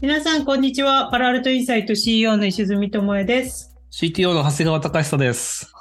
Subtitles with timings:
[0.00, 1.10] 皆さん、こんにちは。
[1.10, 3.76] パラアルトインサイト CEO の石積智恵です。
[3.90, 5.72] CTO の長谷川隆久です。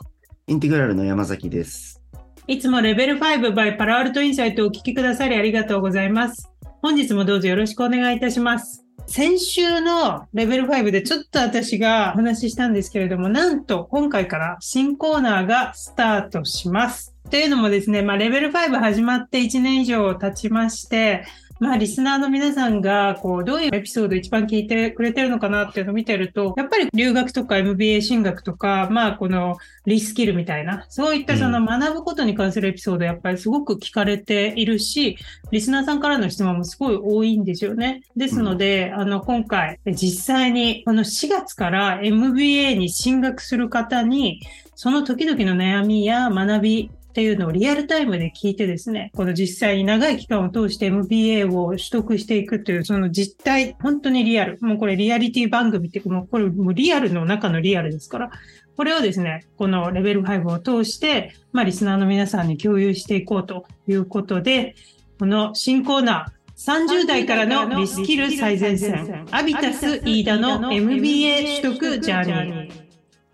[0.47, 2.03] インテグラルの山崎です。
[2.47, 6.51] いつもレベル5 by パラアルトインサイトをお聞きくださりありがとうございます。
[6.81, 8.86] 本日もどうぞよろしくお願いいたします。
[9.07, 17.15] 先週のレベル5でちょっと私がお話ししたんですけれども、なんと今回から新コーナーがスタートします。
[17.29, 21.25] というのもですね、まあ、レベル5始まって1年以上経ちまして、
[21.59, 35.17] まあ、リスナーの皆さんが、こう、どういうエピソード一番聞いてくれてるのかなっていうのを見てると、やっぱり留学とか MBA 進学とか、まあ、このリスキルみたいな、そういったその学ぶことに関するエピソード、やっぱりすごく聞かれているし、
[35.51, 38.03] リスナーさんからの質問もすごい多いんですよね。
[38.15, 44.41] ですので、あの、今回、実際に、この4月から MBA に進学する方に、
[44.75, 54.59] その時々の悩みや学びっていうのをリアルタイムで聞いてですね、この実際に長い期間を通して MBA を取得していくという、その実態、本当にリアル。
[54.61, 58.29] もうこれリアリティ番組っていうか、もうこれもうリアルの中のリアルですから、
[58.75, 64.75] これをですね、このレベル5を通して、まあリスナーの皆さんに共有していこうということで、
[65.17, 72.87] この新コーナー、30代からのリスキル最前線、アビタス飯田の MBA 取得ジャーニー。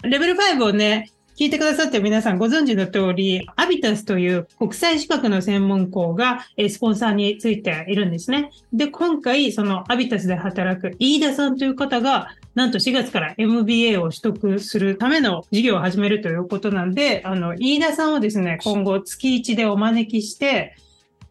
[0.04, 8.52] レベル5をね、聞いてくださって皆さんご存知の通り、アビタスという国際資格の専門校がスポンサーについているんですね。
[8.72, 20.76] で、今回、そのアビタスで働く飯田さんという方が、なんと4月から MBA を取得するための事業を始めるということなんで、あの、飯田さんをですね、今後月1でお招きして、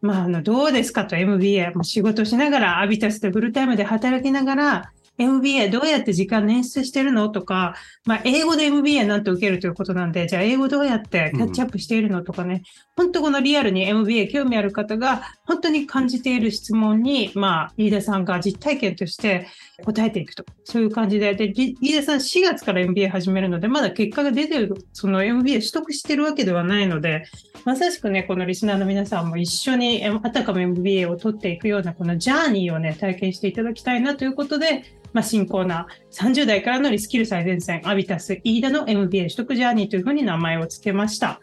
[0.00, 4.92] まあ、あの、どうですかと MBA、仕事しながら、アビタスでフルタイムで働きながら、
[5.22, 7.28] MBA どうやって時間捻出してるの？
[7.28, 12.22] とか、まあ、英語で MBA なんて受けるということなんで、じゃあ英語どうやってキャッチアップしているの？
[12.22, 12.62] とかね、
[12.96, 19.46] 本当このリアルに MBA 興味ある方が本当に感じている質問に、まあ、飯田さんが実体験として
[19.84, 20.44] 答えていくと。
[20.64, 27.24] そういう感じで、で、り飯田さん4月から MBA 始めるので、まだ結果が出てる、その MBA 取得してるわけではないので、
[27.64, 41.40] まさしくね、このリスナーの皆さんも一緒に、あたかも MBA を取っていくような、このジャーニーをね、体験していただきたいなということで、まあ、新コーナー、30代からのリスキル最前線、アビタス、飯田の MBA 取得ジャーニーというふうに名前を付けました。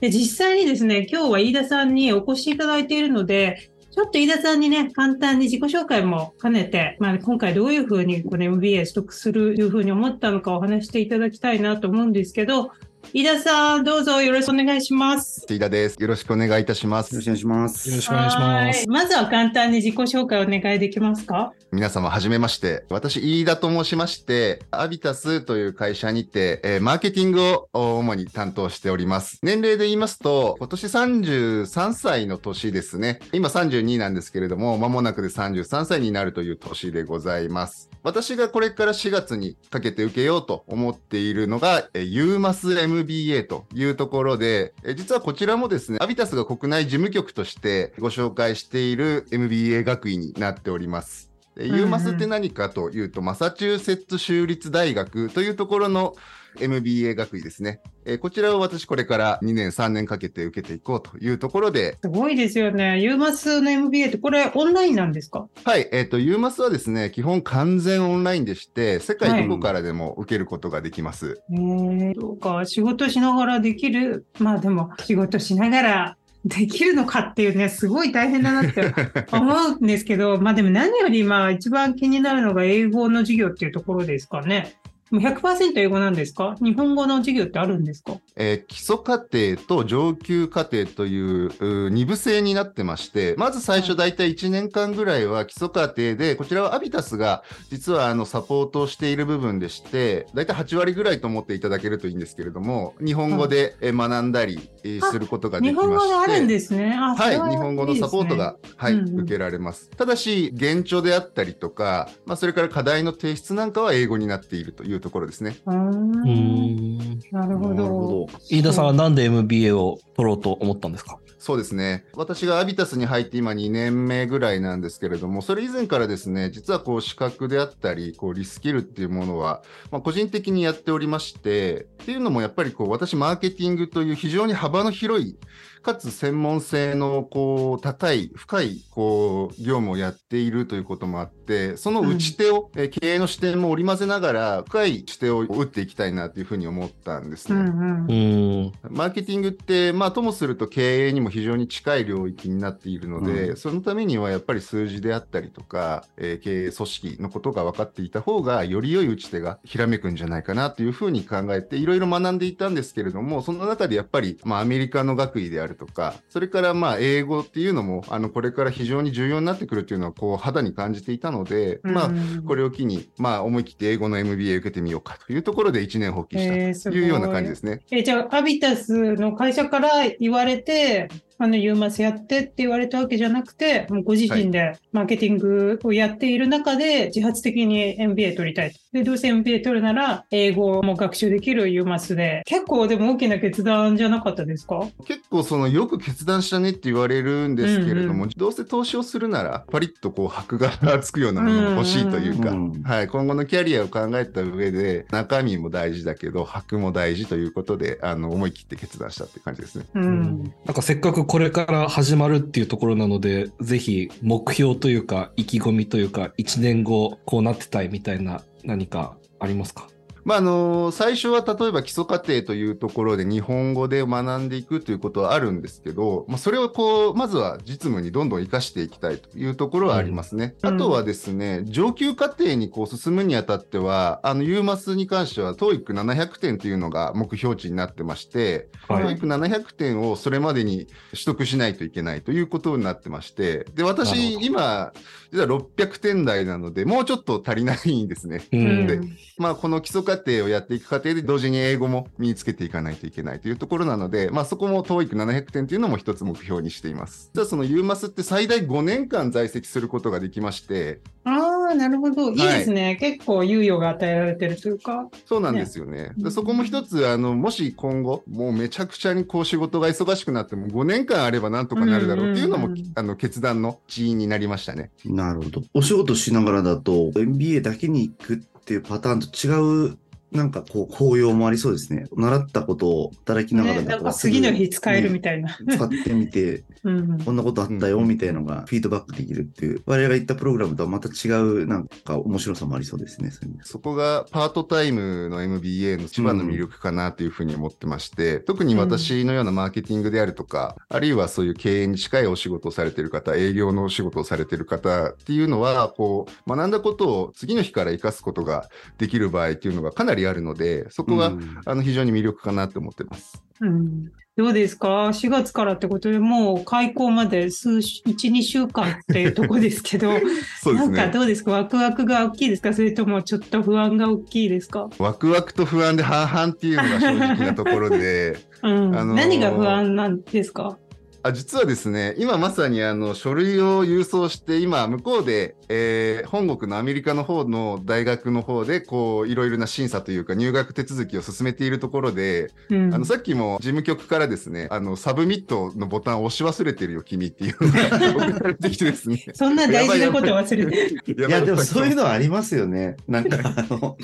[0.00, 12.70] で、実際にですね、今日は飯田さんにお越しいただいているので、ちょっと飯田さんにね、簡単に自己紹介も兼ねて、まあ、今回どういうふうにこの MBA 取得するというふうに思ったのかお話していただきたいなと思うんですけど、
[13.14, 15.46] 飯田さん、どうぞよろしくお願いします。
[15.48, 15.96] 飯田です。
[15.98, 17.14] よろしくお願いいたします。
[17.14, 17.88] よろしくお願いします。
[17.88, 18.86] よろしくお願いしますはい。
[18.88, 21.52] まずは簡単に自己紹介お願いできますか？
[21.72, 22.84] 皆様、はじめまして。
[22.90, 29.38] 私、飯田と申しまして、アビタスという会社にて、えーマーケティングを主に担当しております。
[29.42, 33.20] 年齢で言いますと、今年33歳の年ですね。
[33.32, 37.87] 今32なんですけれども、間もなくで33歳になるという年でございます。
[38.02, 51.28] 私がこれから4月にかけて受けようと思っているのが、ユー、UMAS MBA というところで、実はこちらもですね、アビタスが国内事務局としてご紹介している MBA 学位になっております。
[51.56, 56.14] ユーマスって何かというと、マサチューセッツ州立大学というところの
[56.60, 57.80] MBA 学位ですね。
[58.04, 63.00] えーこちらを私これから2年、3年かけて受けていこうというところで、すごいですよね。
[63.00, 65.46] ユーマスの MBA ってこれオンラインなんですか？
[65.64, 71.40] はい、えっ、と、UMAS はですね、基本完全オンラインでして、世界どこからでも受けることができます。
[71.52, 74.26] えー、そうか、仕事しながらできる。
[74.38, 78.94] まあでも、仕事しながら できるのかっていうね、すごい大変だなって
[79.32, 84.74] 思うんですけど、まあでも何よりまあ一番気になるのが英語の授業っていうところですかね。
[85.10, 86.56] もう100%英語なんですか？
[86.60, 88.16] 日本語の授業ってあるんですか？
[88.36, 104.70] えー基礎課程と上級課程というう二部制になってまして、まず最初大体1年間ぐらいは基礎課程で、こちらはアビタスが実はあのサポートをしている部分でして、大体8割ぐらいと思っていただけるといいんですけれども、日本語でえー学んだり
[105.10, 105.96] することがで日きまして。
[105.96, 106.90] 本語であるんですね。
[106.90, 109.90] はい、れ日本語のサポートが、はい、うんうん受けられます。
[109.90, 115.56] ただし、現状であったりとか、まあ、それから課題の提出なんかは英語になっているというところですね。
[115.66, 117.20] うん。
[117.30, 118.26] なるほど。
[118.50, 121.18] 飯田さんはなんで MBA を取ろうと思ったんですか？
[121.38, 122.04] そうですね。
[122.14, 129.62] 私がアビタスに入って今2年目ぐらいなんですけれども、それ以前からですね、実はこう資格であったり、こうリスキルっていうものは、
[129.92, 135.36] まあ、個人的にやっておりまして、っていうのもやっぱりこう私マーケティングという非常に幅の広い、
[135.80, 147.60] かつ専門性のこう高い、深いこう業務をやっているということもあって、その打ち手を、えー経営の視点も織り交ぜながら、深い視点を打っていきたいなというふうに思ったんですね。
[147.60, 148.72] うんうん。
[148.90, 172.10] マーケティングって、まあ、ともすると経営にも非常に近い領域になっているので、うそのためにはやっぱり数字であったりとか、えー経営組織のことが分かっていた方が、より良い打ち手がひらめくんじゃないかなというふうに考えて、いろいろ学んでいたんですけれども、その中でやっぱり、まあ、アメリカの学位であるとか、それからまあ英語っていうのも、あのこれから非常に重要になってくるというのは、こう肌に感じていたので、まあ、
[172.46, 177.80] これを機に、まあ、思い切って英語の MBA 受けてみようかというところで一年発起したというような感じですね。
[177.90, 179.88] え、じゃあ、アビタスの会社から
[180.20, 188.78] 言われて、あの、ユーマスやってって言われたわけじゃなくて、もうご自身でマーケティングをやっている中で、自発的に MBA 取りたいと。
[188.92, 194.88] で、どうせ MBA 取るなら、英語も学習できるユーマスで、結構でも大きな決断じゃなかったですか？
[195.06, 200.70] 結構そのよく決断したねって言われるんですけれども、うんどうせ投資をするならパリッとこう箔が
[201.00, 202.82] つくようなものも欲しいというか、うんうん。
[202.82, 209.84] はい、今後のキャリアを考えた上で中身も大事だけど箔も大事ということであの思い切って決断したって感じですね。
[209.94, 210.52] うん。
[210.66, 219.88] なんかせっかくこれから始まるっていうところなので、ぜひ目標というか意気込みというか、1年後こうなってたいみたいな何かありますか？
[220.24, 230.54] まああの最初は例えば基礎課程というところで日本語で学んでいくということはあるんですけど、まあ、それをこうまずは実務にどんどん活かしていきたいというところはありますね。
[230.62, 230.74] うん。
[230.74, 239.04] あとはですね上級課程にこう進むにあたってはあの UMAS に関しては TOEIC700 点というのが目標値になってまして、はい。
[239.16, 244.92] TOEIC700 点をそれまでに取得しないといけないということになってましてで私今
[245.32, 248.42] 実は600点台なのでもうちょっと足りないんですね。
[248.52, 249.00] ううんで
[249.36, 257.30] まあ、この基礎課程をやっていく過程で同時に英語も身につけていかないといけないというところなので、まあ、そこも TOEIC700 点というのも一つ目標にしています。
[257.34, 261.30] 実はその UMAS って最大5年間在籍することができまして、あ
[261.70, 262.30] あ、なるほど。
[262.30, 262.96] いいですね。
[263.00, 265.08] 結構猶予が与えられてるというか。
[265.26, 266.02] そうなんですよね。
[266.02, 274.90] ねでそこも一つ、あの、もし今後、もうめちゃくちゃにこう仕事が忙しくなっても5年間あればなんとかなるだろうっていうのも、うんうんうんあの、決断の一因になりましたね。
[275.04, 275.62] なるほど。
[275.74, 279.98] お仕事しながらだと、MBA だけに行くっていうパターンと違う、
[280.32, 282.06] なんかこう、効用もありそうですね。
[282.14, 285.56] 習ったことを働きながらね、だとなんか次の日使えるみたいな。
[285.70, 293.30] 使ってみて、 うんこんなことあったよみたいのがフィードバックできるっていう、我々が言ったプログラムとはまた違うなんか面白さもありそうですね。
[293.64, 311.58] そこがパートタイムの MBA の一番の魅力かなというふうに思ってまして、特に私のようなマーケティングであるとか、あるいはそういう経営に近いお仕事をされている方、営業のお仕事をされている方っていうのは、こう、学んだことを次の日から活かすことができる場合っていうのがかなりあるので、そこが、うん。
[311.64, 313.42] あの非常に魅力かなと思ってます。
[313.60, 314.10] うん。
[314.36, 320.12] どうですか ?4 月からってことでもう開校まで数週、1、2週間っていうとこですけど、
[320.62, 321.12] そうですなんかね。
[321.12, 321.50] どうですか？
[321.50, 322.72] ワクワクが大きいですか？
[322.72, 324.88] それともちょっと不安が大きいですか？
[324.98, 330.78] ワクワクと不安で半々っていうのが正直なところで、 うん、あのー何が不安なんですか？
[331.28, 349.24] あ実はですね、今まさにあの書類を郵送して、今、向こうで、えー本国のアメリカの方の大学の方で、こう、いろいろな審査というか、入学手続きを進めているところで、うんあのさっきも事務局からですね、あの submit のボタンを押し忘れてるよ、君っていうのが 送られてきてですね。
[349.34, 351.12] そんな大事なこと忘れて。
[351.12, 352.96] いいや、でもそういうののはありますよね。
[353.06, 353.96] なんか、あの、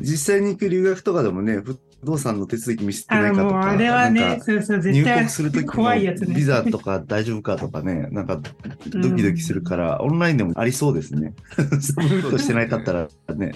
[0.00, 6.25] 実際に行く留学とかでもね、不動産の手続き見せてなあもういかとか、あれはなんね、かそうそう、入絶対国するとき怖いやつね。
[6.26, 8.40] ビザとか大丈夫かとかね、 なんか
[8.88, 11.34] ドキドキするから、オンラインでもありそうですね。
[11.80, 13.52] サブミットしてないかったらね、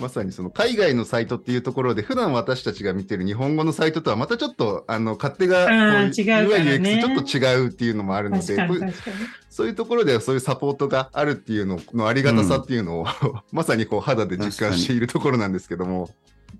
[0.00, 6.22] まさにその海外のサイトっていうところで、普段私たちが見てる日本語のサイトとはまたちょっと、あの、勝手がこう、うん違
[6.76, 7.00] うね。
[7.02, 8.56] ちょっと違うっていうのもあるので。
[9.50, 13.06] そういうところではそういうサポートがあるっていうののありがたさっていうのを、
[13.50, 16.10] まさにこう肌で実感しているところなんですけども、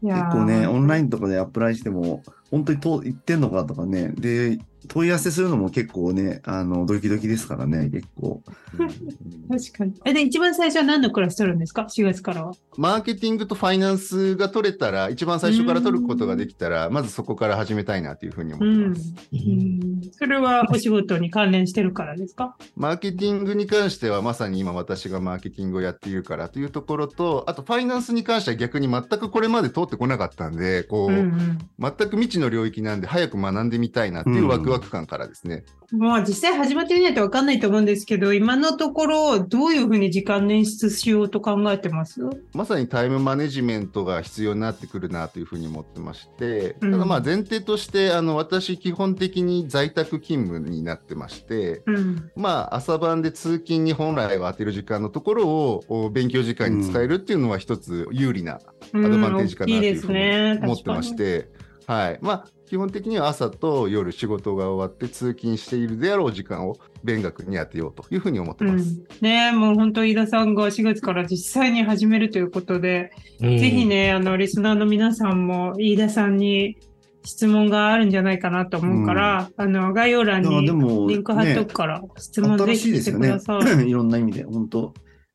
[0.02, 8.42] 結構ね、オンラインとかでアプライしても、本当にと言ってんのかとかね、で、問い合わせするのも結構ね、あの、ドキドキですからね、結構。
[8.76, 9.94] 確かに。
[10.04, 12.52] え、で、一番最初は何のクラス取るんですか ?4 月からは。
[12.76, 19.14] マーケティングとファイナンスが取れたら、一番最初から取ることができたら、まずそこから始めたいなというふうに思うんってます。。
[19.32, 22.56] うんそれはお仕事に関連してるからですか？
[22.76, 31.58] マーケティングに関してはまさに今私がマーケティングをやっているからというところと、あとファイナンスに関しては逆に全くこれまで通ってこなかったんで、こう、うんうん。
[31.80, 35.64] 全く未知知の領域なんで早く学んでみたいなっていうワクワク感からですね。
[35.90, 42.20] まあ実際始まってみないと分かんないと思うんですけど、今のところどういうふうに時間捻出しようと考えてます？
[42.52, 52.30] まさにタイムマネジメントが必要になってくるなというふうに思ってまして、うんただまあ前提として、あの私、基本的に在宅勤務になってまして、うん。
[52.36, 58.60] まあ、朝晩で通勤に本来は当てる時間のところをお勉強時間に使えるっていうのは一つ有利なア
[58.92, 61.48] ドバンテージかなというふうに思ってまして、
[61.86, 62.18] はい。
[62.20, 68.84] まあ、基本的には朝と夜仕事が終わって通勤しているであろう時間を勉学に当てようというふうに思ってます。
[68.84, 73.10] うん、ねえもう本当、飯田さんが4月から実際に始めるということで、
[73.40, 76.76] うんぜひね、あの、リスナーの皆さんも飯田さんに
[77.24, 83.28] 質問があるんじゃないかなと思うから、あの、概要欄にリンク貼っとくから、質問ぜ新ひ来てくしいですよね。
[83.28, 83.88] ださい。
[83.88, 84.92] いろんな意味で、本当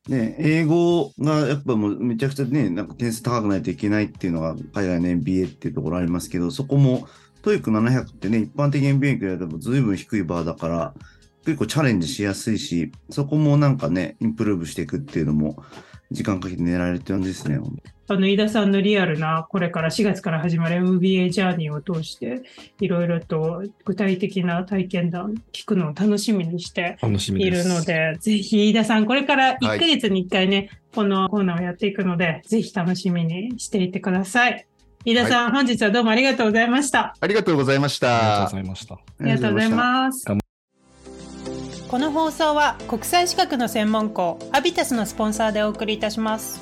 [0.08, 7.08] ね、英語がやっぱもうめちゃくちゃね、なんか点数高くないといけないっていうのが海外の MBA っていうところありますけど、そこも、
[7.44, 10.94] TOEIC 700ってね、一般的に比べても随分低いバーだから、
[11.44, 15.62] 結構チャレンジしやすいし、そこもなんかね、 improve していくっていうのも、
[16.10, 17.58] 時間かけて狙えるって感じですね。
[18.08, 22.40] あの、飯田さんのリアルな、これから4月から始まる MBA ジャーニーを通して、
[22.80, 27.50] いろいろと具体的な体験談聞くのを楽しみにしてい。
[27.50, 34.66] るので、ぜひ飯田さん、これから1ヶ月に1回ね、このコーナーをやっていくので、ぜひ楽しみにしていてください。
[35.04, 37.14] 飯田さん、本日はどうもありがとうございました。
[37.20, 38.50] ありがとうございましたありがとうご。
[38.52, 38.94] ざいました。
[38.94, 39.74] ありがとうございす。
[39.74, 40.40] ます頑。
[41.88, 46.58] この放送は国際資格の専門校アビタスのスポンサーでお送りいたします。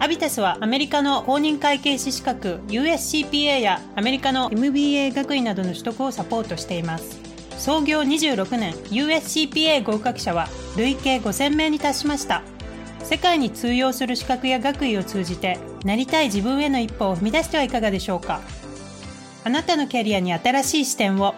[0.00, 7.20] アビタスはアメリカの公認会計士資格 USCPA やアメリカの MBA 学位などの取得をサポートしています。
[7.56, 12.42] 創業26年 USCPA 合格者は累計5000名に達しました。
[13.02, 18.40] 世界に通用する資格や学位を通じてなりたい自分への一歩を踏み出してはいかがでしょうか。
[19.42, 21.34] あなたのキャリアに新しい視点を。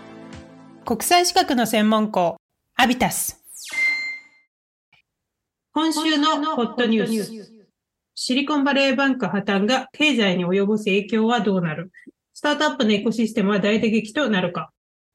[0.84, 2.36] 国際資格の専門校
[2.74, 3.40] アビタス。
[5.72, 7.52] 今週のホットニュース。
[8.14, 11.90] シリコンバレーバンク破綻が経済に及ぼす影響はどうなる？
[12.34, 14.70] スタートアップのエコシステムは大打撃となるか？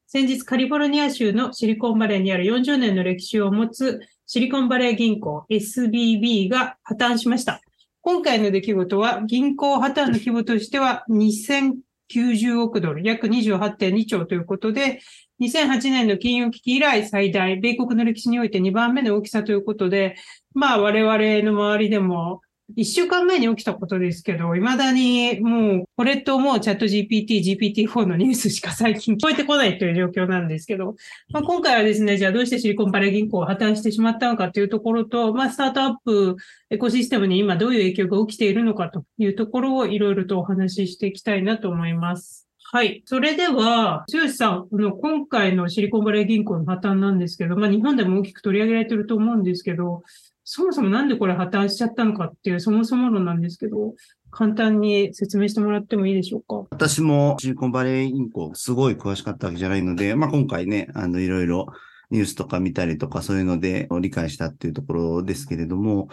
[0.06, 4.00] 先日カリフォルニア州のシリコンバレーにある40年の歴史を持つ
[4.30, 7.62] シリコンバレー銀行 SBB が破綻しました。
[8.02, 15.00] 今回の出来事は銀行破綻の規模としては2090億ドル、約28.2兆ということで、
[15.40, 20.16] 2008年の金融危機以来最大、米国の歴史において2番目の大きさということで、
[20.52, 21.16] まあ我々
[21.50, 22.42] の周りでも
[22.76, 27.42] 一週間前に起きたことですけど、未だにもうこれともうチャット GPT、
[27.86, 30.94] GPT-4 のニュースしか最近聞こえてこないという状況なんですけど、
[31.30, 36.36] まあ、今回はですね、じゃあどうしてシリコンバレー銀行が破綻してしまったのかというところと、まあスタートアップ
[36.68, 42.48] エコシステムに今どういう影響が起きているのかというところをいろいろとお話ししていきたいなと思います。
[42.70, 43.02] はい。
[43.06, 50.02] それでは、剛さん、あの、今回のシリコンバレー銀行の破綻なんですけど、まあ日本でも大きく取り上げられてると思うんですけど、
[50.50, 53.92] そもそもなんでこれ破綻しちゃったのかっていう、そもそも論なんですけど、
[54.30, 56.66] 簡単に説明してもらってもいいでしょうか？
[56.70, 61.66] 私もシリコンバレー銀行すごい詳しかったわけじゃないので、まあ今回ね、あのいろいろ
[62.10, 66.08] ニュースとか見たりとかそういうので理解したっていうところですけれども、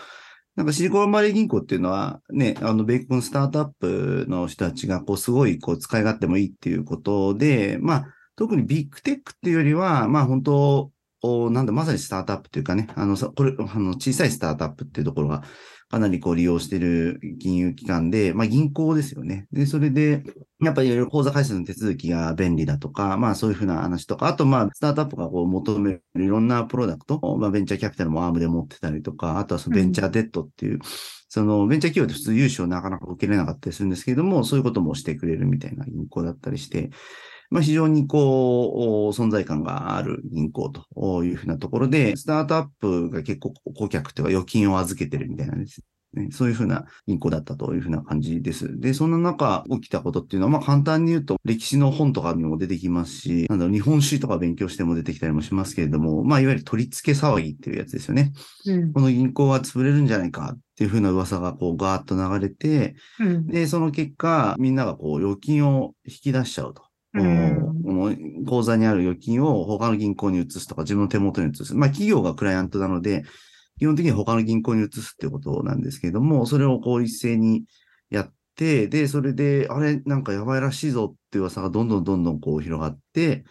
[0.57, 10.91] なんかシリコンバレー銀行っていうのはね、あの米国のスタートアップの人たちがこうすごいこう使い勝手もいいっていうことで、まあ特にビッグテックっていうよりは、まあ本当、
[11.22, 15.43] おなんだ、まさにスタートアップっていうかね、あの、さこれ、あの、小さいスタートアップっていうところが、
[15.89, 19.48] かなりこう利用している金融機関で、まあ銀行ですよね。
[19.51, 20.24] で、それで、
[20.62, 30.79] やっぱりいろいろ口座開設の手続きが便利だとか、まあそういうふうな話とか、あとまあスタートアップがこう求めるいろんなプロダクト、まあベンチャーキャピタルもアームで持ってたりとか、あとはそのベンチャーデッドっていう、
[31.29, 36.89] そのベンチャー企業って普通融資をなかなか受けれなかったりするんですけれども、そういうこともしてくれるみたいな銀行だったりして、
[37.55, 45.81] まあ、非常にこう、存在感がある銀行というふうなところで、スタートアップが結構顧客というか預金を預けてるみたいなんです。
[46.15, 48.77] ね、そういうふうな銀行だったというふうな感じです。
[48.79, 58.33] で、そんな中起きたことっていうのは、まあ簡単に言うと歴史の本とかにも出てきますし、なんだろう、日本史とか勉強しても出てきたりもしますけれども、まあいわゆる取り付け騒ぎっていうやつですよね。
[58.65, 58.93] うん。
[58.93, 63.47] この銀行は潰れるんじゃないかっていうふうな噂がこうガーッと流れて、うん。
[63.47, 66.83] で、その結果、みんながこう預金を引き出しちゃうと。
[67.15, 71.75] うんこの口座にある預金を他の銀行に移すとか自分の手元に移す。
[71.75, 73.24] まあ企業がクライアントなので、
[73.79, 77.63] 基本的に他の銀行に移すってことなんですけれども、それをこう一斉に
[78.10, 83.45] やって、で、それで、あれ、なんかやばいらしいぞって噂がどんどんどんどんこう広がって、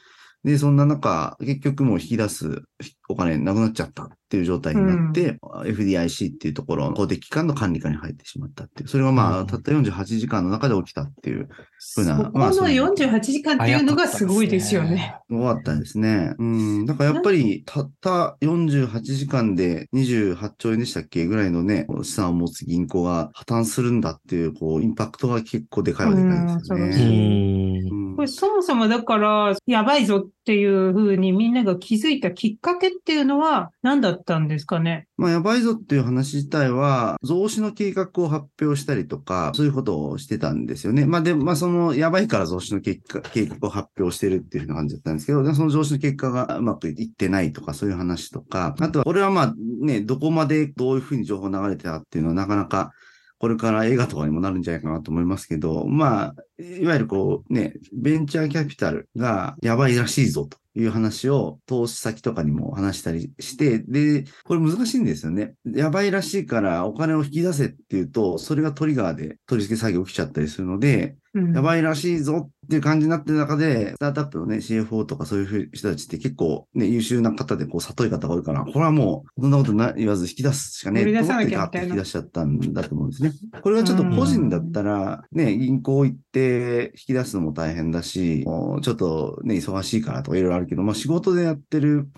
[0.44, 2.62] で、そんな中、結局もう引き出す
[3.08, 8.88] お金なくなっちゃったっていう状態になって、FDIC っていうところ、公的機関の管理下に入ってしまったっていう。
[8.88, 11.48] それがまあ、うんたった48時間の中で起きたっていう、
[11.94, 15.16] ふうなそこのまあそういう48時間っていうのがすごいですよね。
[15.28, 16.34] 終わったんですね。
[16.38, 16.86] うん。
[16.86, 27.80] だからやっぱり、たった48時間で28兆円でしたっけぐらいのね、資産を持つ銀行が破綻するんだっていう、こう、インパクトが結構でかいはでかいですようんうね。
[27.82, 27.98] ん。
[27.98, 35.06] うんこれそもそもだから、やばいぞっていうふうにみんなが気づいたきっかけけっていうのは何だったんですかね？
[35.16, 41.06] まあ、やばいぞっていう話自体は、増資の計画を発表したりとか、そういうことをしてたんですよね。
[41.06, 52.92] まあ、で、まあ、その、やばいから増資の結果、計画を発表してるっていうふうな感じだったんですけど、その増資の結果がうまくいってないとか、そういう話とか、あとは、これはまあ、ね、どこまでどういうふうに情報流れてたっていうのはなかなか、
[53.36, 65.54] これから映画とかにもなるんじゃないかなと思いますけど、まあ、いわゆるこうね、ベンチャーキャピタルがやばいらしいぞという話を投資先とかにも話したりして、で、これ難しいんですよね。
[65.64, 83.32] やばいらしいからお金を引き出せっていうと、それがトリガーで取り付け作業起きちゃったりするので、やばいらしいぞっていう感じになってる中で、スタートアップのね、CFO とかそういう人たちって結構ね、優秀な方でこう、悟り方が多いから、これはもう、そんなことな言わず引き出すしかねえと思ってきゃみたいなガーッと引き出しちゃったんだと思うんですね。
[83.60, 92.08] これがちょっと個人だったら、ね、銀行行って引き出すのも大変だし、ちょっとね、忙しいからとかいろいろあるけど、まあ仕事でやってる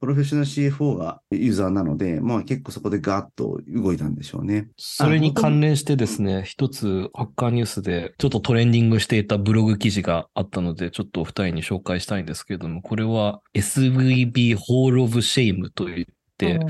[0.00, 4.68] プロフェッショナル CFO がユーザーなので、まあ結構そこでガーッと動いたんでしょうね。
[4.78, 16.06] それに関連してですね、一つハッカーニュースでちょっとトレンディングしていたブログ記事があったので、ちょっとお二人に紹介したいんですけれども、これは SVB Hall of Shame といっ
[16.38, 16.60] て、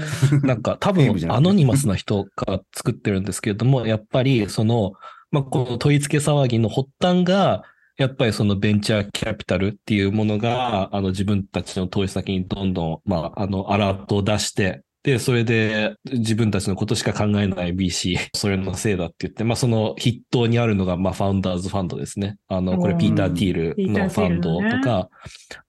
[0.43, 4.95] なんか多分 アノニマスな人が作ってるんですけれども、やっぱりその、
[5.31, 7.63] まあ、この問い付け騒ぎの発端が、
[7.97, 22.37] やっぱりそのベンチャーキャピタルっていうものが、あの自分たちの投資先にどんどん、まあ、あの、アラートを出して、で、それで自分たちのことしか考えない BC、それのせいだって言って、まあその筆頭にあるのが、まあファウンダーズファンドですね。
[22.49, 22.99] あの、これうん。
[22.99, 25.09] ピーター・ティールのファンドとか、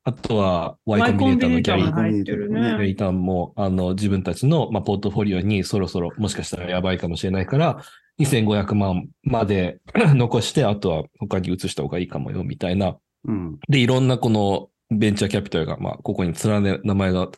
[0.04, 2.24] あとは Y コンビネーターのギャリー。
[2.24, 7.82] ギャリータンも、あの、自分たちの、まあ、ポートフォリオにそろそろもしかしたらやばいかもしれないから、
[8.26, 9.80] 2500万まで
[10.16, 12.98] 残して、あとは他に移した方がいいかもよ、みたいな。
[13.26, 13.60] うん。
[13.70, 17.30] で、いろんなこのベンチャーキャピタルが、まあ、ここに連ね、名前が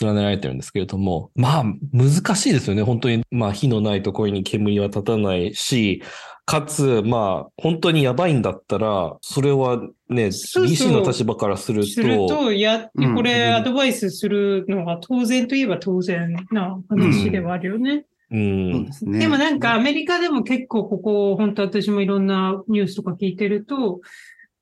[0.00, 2.82] 連ねられてるんですけれども、まあ、難しいですよね。
[2.82, 6.02] 本当に、まあ、火のないところに煙は立たないし、
[6.46, 17.90] かつ、まあ、本当にやばいんだったら、それはね、そうそうの立場からすると、すると、や、うんこれアドバイスするのが当然といえば当然な話ではあるよね。
[17.90, 17.94] う。
[17.94, 19.18] そうんですね。
[19.18, 24.00] でもなんかアメリカでも結構ここ、本当私もいろんなニュースとか聞いてると、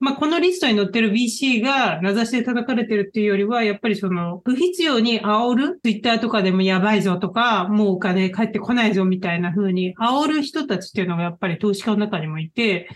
[0.01, 12.89] まあこのリストに載ってる BC が名指しで叩かれてるっていうよりは、やっぱりその不必要に煽る、ツイッターとかでもやばいぞとか、もうお金返ってこないぞみたいな風に煽る人たちっていうのがやっぱり投資家の中にもいて、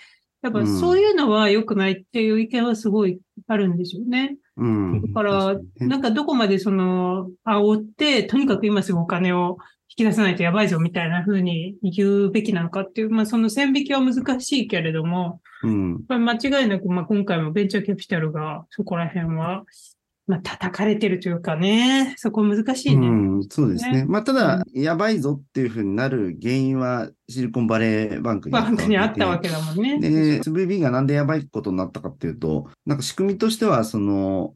[0.42, 4.36] やっぱそういうのは良くないっていう意見はすごいあるんですよね。
[4.56, 5.02] うん。
[5.02, 16.04] だから、なんかどこまでその、煽って、とにかく今すぐお金を引き出さないとやばいぞみたいな風に言うべきなのかっていう、まあその線引きは難しいけれども、うん。
[16.08, 19.64] 間違いなく、まあ今回もベンチャーキャピタルがそこら辺は、
[20.28, 23.08] まあ叩かれてるというかね、そこ難しいね。
[23.08, 24.02] うん、そうですね。
[24.02, 29.98] ねまあ、ただ、やばいぞっていうふうになる原因は、シリコンバレーバンクにバンクにあったわけけだもんね。
[29.98, 34.54] で、SVB がなんでやばいことになったかっていうと、なんか仕組みとしては、その、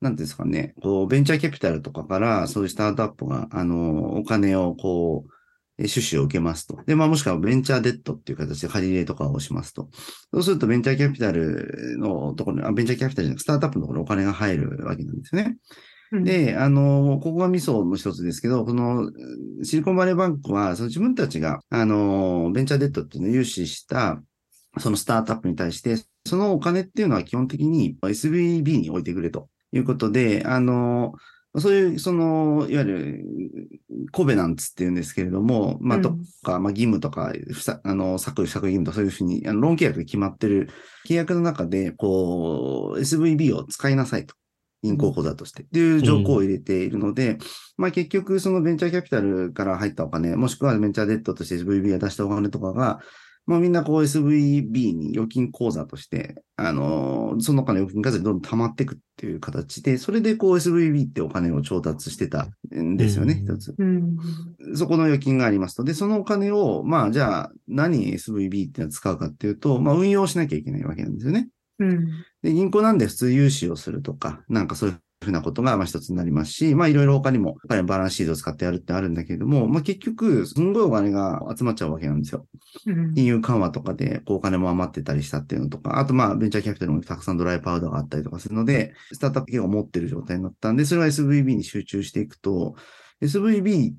[0.00, 5.32] なんですかね、こう、ベンチャーキャピタルとかから、そういうスタートアップが、あの、お金をこう、
[5.78, 6.80] え出資を受けますと。
[6.86, 9.88] で、まあもしくはベンチャーデッドっていう形で借り入れとかをしますと。
[10.32, 15.56] そうするとベンチャーキャピタルのところに、あベンチャーキャピタルじゃなくスタートアップのところにお金が入るわけなんですよね。
[16.10, 19.12] うん、で、あの、ここがミソの一つですけど、この
[19.62, 24.20] シリコンバレーバンクは、その自分たちが、あの、ベンチャーデッドっていうのを融資した、
[24.78, 31.14] そのスタートアップに対して、そのお金っていうのは基本的に SVB に置いてくれということで、あの、
[31.56, 33.24] そういう、その、いわゆる、
[34.12, 37.32] コベナンツっていうんですけれども、まあ、うんとか、まあ、義務とか、
[37.82, 40.68] あの、作為、作為義務とかそういうふうに、あの、ローン契約で決まってる
[41.06, 44.34] 契約の中で、こう、SVB を使いなさいと。
[44.82, 45.64] 銀行口座として。
[45.64, 47.38] っていう条項を入れているので、
[47.76, 53.00] まあ結局そのベンチャーキャピタルから入ったお金、もしくはベンチャーデッドとして SVB が出したお金とかが、
[53.48, 63.74] まあみんなこう SVB に預金口座として、あのーそのお金預金数でどんどん溜まっていくっていう形で、それでこう SVB ってお金を調達してたんですよね、うん一つ。
[63.78, 64.16] うん。
[64.74, 65.84] そこの預金がありますと。
[65.84, 71.48] で、そのお金を、まあじゃあ何に SVB ってのを使うかっていうと、まあ運用しなきゃいけないわけなんですよね。
[71.78, 72.06] うん。
[72.42, 82.46] で、銀行なんで普通融資をするとか、なんかそういうふふうなことがまあ一つになりますし、まあいろいろ他にも、やっぱりバランスシートを使ってやるってあるんだけれども、まあ結局、すんごいお金が集まっちゃうわけなんですよ。
[82.86, 92.74] うん金融緩和とかで、こうお金も余ってたりしたっていうのとか、あとまあ、ベンチャーキャピタルもたくさんドライパウダーがあったりとかするので、スタートアップ企業が持ってる状態になったんで、それが SVB に集中していくと、
[93.22, 93.94] SVB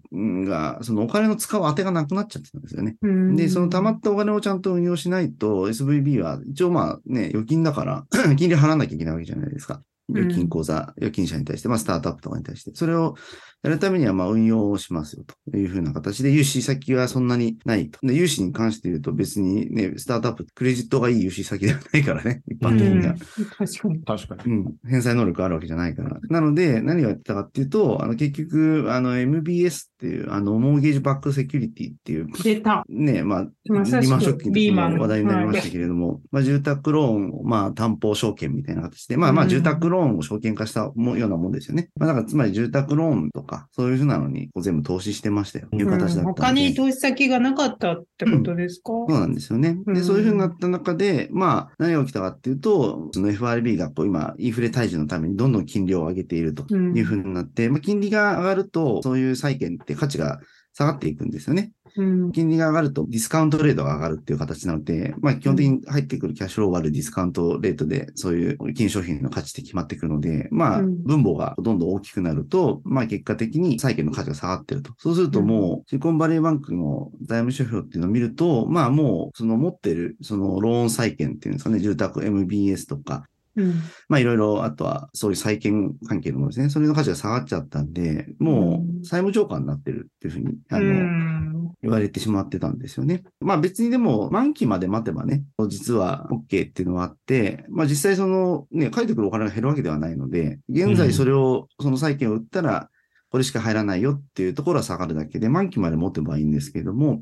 [0.46, 2.96] が、そのお金の使う当てがなくなっちゃってたんですよね。
[3.02, 8.06] うんで、その溜まったお金をちゃんと運用しないと、SVB は一応まあね、預金だから、
[8.38, 9.82] 金利払わなきゃいけないわけじゃないですか。
[10.10, 12.72] 預金口座、預金者に対して、まあスタートアップとかに対して。
[12.74, 13.16] それを
[13.62, 18.00] やるためにはまあ運用をしますよというふうな形で、融資先はそんなにないと。
[18.02, 23.16] で、融資に関して言うと別にね、スタートアップ、クレジットがいい融資先ではないからね、 一般的には。
[23.58, 24.04] 確かに。
[24.04, 24.54] 確かに。
[24.54, 26.20] うん、返済能力あるわけじゃないから。
[26.30, 32.86] なので、何をやってたかっていうと、あの、結局、あの、MBS っていう、あの、モーゲージバックセキュリティっていう、出た。
[32.88, 41.90] ね、まあ、リーマンショックの時リーマンも話題になりましたけれども、まあ、住宅ローンを、まあ、担保証券みたいな形で、まあ、まあ、うん住宅ローンを証券化したもようなもんですよね。
[41.98, 45.68] まあ、だから、つまり住宅ローンとか、そういうふうなのに、全部投資してましたよ。
[45.74, 46.42] いう形だったので。
[46.42, 49.74] 他に投資先がなかったってことですか、そうなんですよね。
[49.88, 60.40] で、うんそういうふうになった中で、まあ、何が起きたかっていうと、その FRB がこう今、インフレ退治のためにどんどん金利を上げているとうんいうふうになって、まあ、金利が上がると、そういう債券って価値が
[60.74, 61.72] 下がっていくんですよね。
[61.96, 62.32] うん。
[62.32, 71.04] 金利が上がるとディスカウントレートが上がるっていう形なので、まあ基本的に入ってくるキャッシュフロー割るディスカウントレートでそういう金商品の価値って決まってくるので、まあうん。
[71.04, 74.94] 分母がどんどん大きくなると、まあ結果的に債券の価値が下がってると。
[74.98, 83.24] そうするともうシリコンバレーバンクの財務指標っていうのを見ると、まあもうその持ってるそのローン債券っていうんですかね、住宅 MBS とか、
[83.60, 83.74] うん
[84.08, 86.70] まあいろいろ、あとはそういう債券関係のものですね。
[86.70, 93.24] それの価値が下がっちゃったんで、もう債務超過になってるっていうふうに、あうの、ん言われてしまってたんですよね。
[93.40, 102.90] まあ別にでも満期まで待てばね、実は OK っていうのはあって、まあ実際そのね、返ってくるお金が減るわけではないので、現在それを、その債券を売ったら、
[103.32, 107.22] これしか入らないよっていうところは下がるだけで、満期まで持てばいいんですけれども、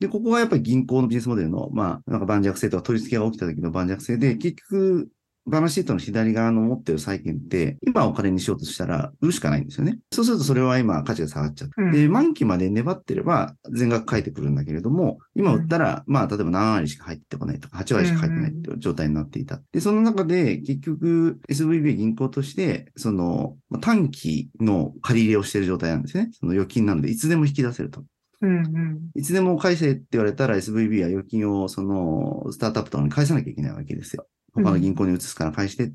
[0.00, 5.08] で、ここがやっぱり銀行のビジネスモデルの、まあ、なんか盤石性とか取り付けが起きた時の盤石性で、結局、
[5.46, 9.98] バランスシートの左側の持ってる債券って、今お金にしようとしたら売るしかないんですよね。
[10.12, 11.74] そうするとそれは今価値が下がっちゃって。
[11.78, 19.60] うんで、満期まで粘ってれば全額返ってくるんだけれども、今売ったら、まあ例えば7割しか入ってこないとか、8割しか入ってないっていう状態になっていた。
[19.72, 26.30] で、その中で結局 SVB 銀行として、そのまあ短期の借り入れをしている状態なんですね。
[26.32, 28.04] その預金なので、いつでも引き出せると。
[28.42, 34.26] うんうんいつでも返せって言われたら SVB は預金をそのスタートアップとかに返さなきゃいけないわけですよ。
[34.54, 35.92] 他の銀行に移すから返して。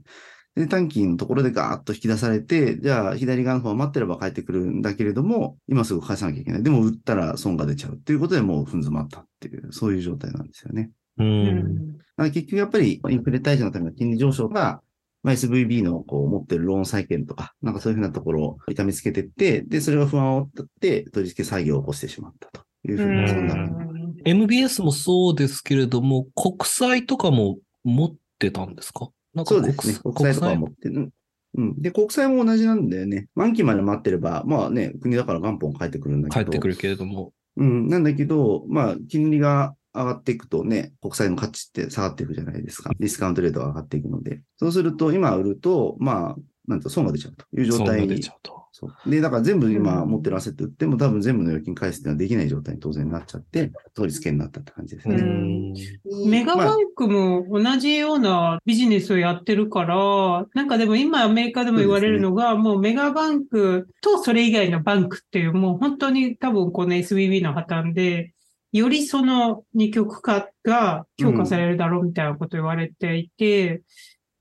[0.56, 6.63] で、短期のところでガーッと引き出されて、じゃあ左側の方は待ってれば返ってくるんだけれども、今すぐ返さなきゃいけない。
[6.63, 10.89] でも売ったら損が出ちゃうっていうことでもう踏ん詰まったっていう、そういう状態なんですよね。
[11.17, 11.24] う。
[11.24, 14.82] うん結局やっぱりインフレ退治のための金利上昇が、
[15.22, 23.56] まあ、SVB のこう持ってるローン債券とか、なんかそういうふうなところを痛めつけてって、で、それが不安を負って取り付け作業を起こしてしまったというふうな、そんな
[24.26, 28.17] MBS もそうですけれども、国債とかも持って
[28.52, 29.10] たんですか？
[29.34, 30.00] なんかそうですね。
[30.02, 31.12] 国債とかは持ってる。
[31.56, 31.82] うん。
[31.82, 33.28] で、国債も同じなんだよね。
[33.36, 36.45] 満期まで待ってれば、まあね、国だから元本返ってくるんだけど。
[36.45, 37.34] 帰ってくるけれども。
[37.56, 37.88] うん。
[37.88, 42.91] なんだけど、まあ、金利が上がっていくとね、国債の価値って下がっていくじゃないですか。
[43.00, 44.41] ディスカウントレートが上がっていくので。
[44.58, 46.36] そうすると、今売ると、まあ、
[46.67, 48.66] なんと損が出ちゃうという状損態にが出ちゃうと。
[48.79, 49.09] そう。
[49.09, 55.21] で、だから全部今うん持ってるアセット売っても多分全部の預金返すっていうのはできない状態に当然なっちゃって、取り付けになったって感じですうね。
[55.23, 55.73] ん。
[56.29, 68.33] メガまあバンクも同じようなビジネスをやってるから、なんかでも今アメリカでも言われるのが、もうメガバンクとそれ以外のバンクっていう、もう本当に多分この SBB の破綻で、
[68.73, 73.81] よりその二極化が強化されるだろうみたいなこと言われていて、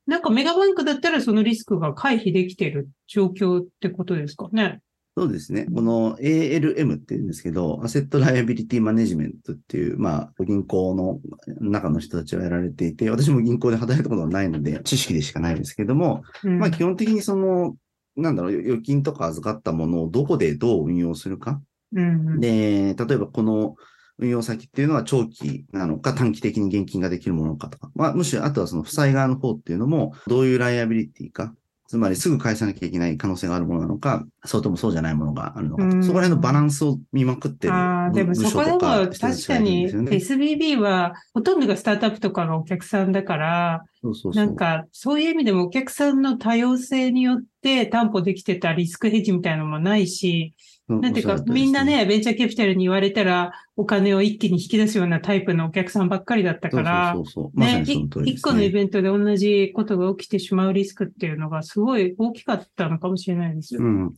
[0.07, 4.81] なんかメガバンクだったらそのリスクが回避できてる状況ってことですかね。
[5.19, 5.67] そうですね。
[5.75, 11.21] この ALM って言うんですけど、アセットライアビリティマネジメントっていう、まあ、銀行の
[11.59, 17.77] 中の人たちはやられていて、私も銀行で働いたことがないので、知識でしかないですけども、うんまあ基本的にその、
[18.15, 21.63] なんだろう、預金とか預かったものをどこでどう運用するか。
[21.95, 23.77] うんで、例えばこの
[24.19, 31.55] 運用先っていうのは長期なのか短期的に現金ができるものかとか、まあむしろあとはその負債側の方っていうのもどういうライアビリティか、
[31.89, 36.03] つまりすぐ返さなきゃいけない可能性があるものなのか、それともそうじゃないものがあるのかと、うん。
[36.03, 44.45] そこら辺のバランスを見まくってるああ、でも部そこでも確かに SBB はほとんどがスタートアップとかのお客さんだから、そうそうそう。
[44.45, 50.55] なんかそういう意味でもお客さんの多様性によって担保できてたリスクヘッジみたいなのもないし、
[50.89, 58.39] なんていうか、みんな、ね、ベンチャーキャピタルに言われたら、お金を一気に引き出すようなタイプのお客さんばっかりだったから、そうそうね、にその通りです、ね。
[58.39, 63.83] 一個のイベントで同じことが起きてしまうリスクっていうのがすごい大きかったのかもしれないですよ。
[63.83, 64.15] うん。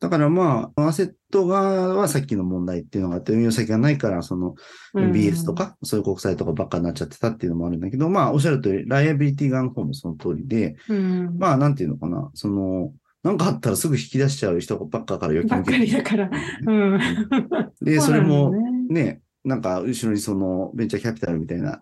[0.00, 4.54] だからまあ、アセット側はさっきの問題っていうのがあって、運用先がないから、その
[4.94, 11.36] うん BS とか、そういう国債とかばっかになっちゃってたっていうのもあるんだけど、まあ、おっしゃる通り、ライアビリティ側の方もその通りで、うん。
[11.38, 16.30] まあ、なんていうのかな、その、なんかあったらすぐ引き出しちゃう人ばっかから預金ばっかりだから。
[16.66, 17.00] うん。
[17.82, 21.78] で、それもねね、なんか後ろにそのベンチャーキャピタルみたいな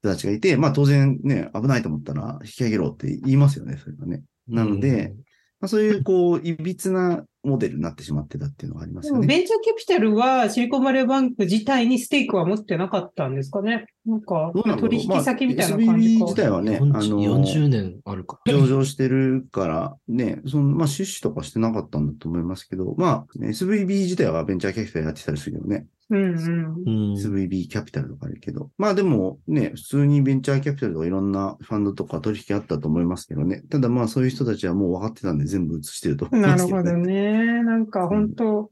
[0.00, 4.22] 人たちがいて、まあ当然ね、危ないと思ったら引き上げろって言いますよね、それはね。
[4.48, 5.14] なので、
[5.60, 9.26] まあ、そういうこう、いびつなモデルになってしまってたっていうのがありますよね。
[9.26, 13.86] ベンチャーキャピタルはシリコンバレーバンク自体にステークは持ってなかったんですかね。
[14.06, 16.24] なんか取引先みたいなまあ感じ SBB か。
[16.24, 18.40] 自体はね、あ40の、40年あるか。
[18.46, 25.86] 上場してるから、ね、その、まあ、出資とかしてなかったんだと思いますけど、まあ、ね SVB 自体はベンチャーキャピタルやってたりするけどね。
[26.10, 26.34] うんうん。
[26.34, 27.14] うん。
[27.14, 28.70] SVB キャピタルとかあるけど。
[28.76, 33.62] まあでもね、普通にベンチャーキャピタルとかいろんなファンドとか取引あったと思いますけどね。
[33.70, 37.62] ただまあそういう人たちはもう分かってたんで全部移してると思いなますけどるほどね。
[37.62, 38.70] なんか本当、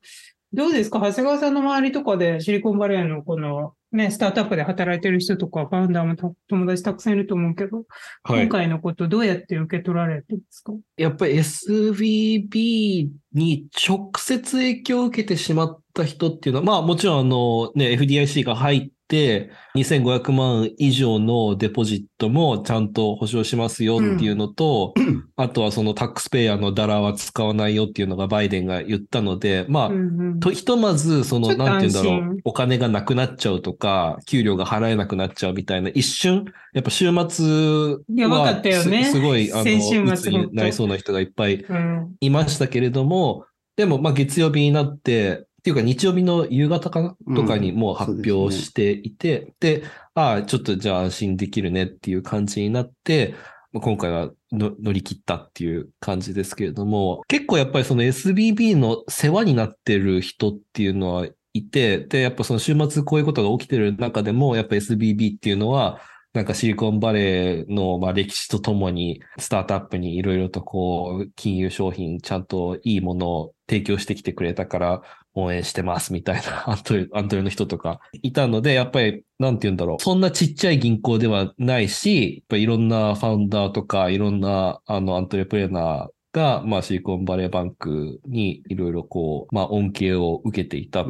[0.52, 0.98] どうですか？
[0.98, 7.84] 長谷川さんの周りとかでシリコンバレーのこのね、スタートアップで働いてる人とか、ファウンダーもた友達たくさんいると思うけど、
[8.22, 8.42] はい。
[8.42, 10.74] 今回のことどうやって受け取られてるんですか？
[10.98, 24.94] やっぱり SVB に直接影響を受けてしまった人っていうのは、まあもちろんあのね、FDIC が入って2500万以上のデポジットもちゃんと保証しますよっていうのと、
[25.36, 30.40] あとはそのタックスペイヤーのダラは使わないよっていうのがバイデンが言ったので、まあ、うんうん。
[30.40, 39.04] と、ひとまず、その、なんて言うんだろう、お金がなくなっちゃうとか、給料が払えなくなっちゃうみたいな、一瞬、やっぱ週末やばかはったよね。
[39.04, 42.14] すすごい、あの、鬱になりそうな人がいっぱいうん。
[42.20, 47.16] いましたけれども、でも、まあ、月曜日になって、っていうか日曜日の夕方かな？
[47.26, 49.82] うんとかにもう発表していて、で
[50.14, 53.34] ああ、ちょっとじゃあ安心できるねっていう感じになって、
[53.72, 66.00] まあ今回はの乗り切ったっていう感じですけれども、結構やっぱりその SBB の世話になってる人っていうのはいて、で、やっぱその週末こういうことが起きてる中でも、やっぱ SBB っていうのは、
[66.34, 75.02] なんかシリコンバレーのまあ歴史とともに、スタートアップにいろいろとこう、金融商品、ちゃんといいものを提供してきてくれたから、
[75.38, 80.02] 応援してますみたいな アントレ、アントレの人とかいたので、やっぱり、なんて言うんだろう。
[80.02, 91.06] そんなちっちゃい銀行ではないし、やっぱいろんなファウンダーとか、いろんな、あの、アントレプレナーが、まあ、シリコンバレーバンクにいろいろこう、まあ、恩恵を受けていた。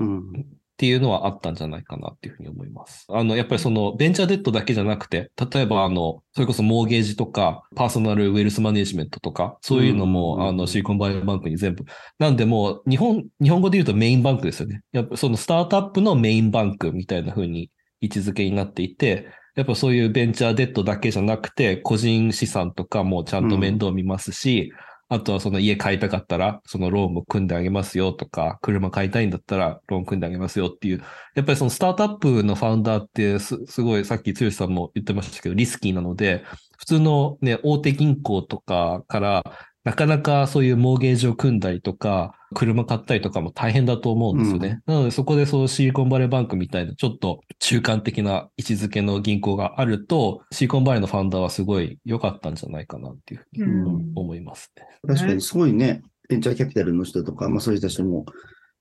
[0.78, 3.04] っていうのはあったんじゃないかなっていうふうに思います。
[3.10, 11.84] あの、やっぱりその venture debt だけじゃなくて、例えばあの、それこそモーゲージとか、 personal wealth management とか、そういうのも、うんあの、シリコンバレーバンクに全部。
[12.20, 14.82] なんでもう、日本、日本語で言うとメインバンクですよね。
[14.92, 24.70] やっぱそのスタートアップのメインバンクみたいな風に位置づけになっていて、やっぱそういう venture debt だけじゃなくて、個人資産とかもちゃんと面倒見ますし、
[25.10, 31.02] あとはその家買いたかったら、そのローンも組んであげますよとか、車買いたいんだったらローン組んであげますよっていう、
[31.34, 36.44] やっぱりそのスタートアップのファウンダーってすごいさっき剛さんも言ってましたけど、リスキーなので、
[36.78, 39.44] 普通のね、大手銀行とかから、
[39.88, 44.82] なかなかそういうモーゲージを組んだりとか、車買ったりとかも大変だと思うんですよね。
[44.84, 54.84] なのでそこでそうシリコンバレーバンクみたいなちょっと中間的な位置づけの銀行があると、シリコンバレーのファウンダーはすごい良かったんじゃないかなっていうふうにうん思いますね。
[55.06, 58.26] 確かにすごいね、ベンチャーキャピタルの人とか、まあそういう人たちも、